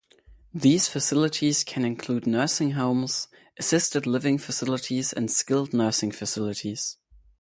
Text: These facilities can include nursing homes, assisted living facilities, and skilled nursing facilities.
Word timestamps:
These 0.51 0.87
facilities 0.89 1.63
can 1.63 1.85
include 1.85 2.25
nursing 2.25 2.71
homes, 2.71 3.27
assisted 3.59 4.07
living 4.07 4.39
facilities, 4.39 5.13
and 5.13 5.29
skilled 5.29 5.75
nursing 5.75 6.09
facilities. 6.11 6.97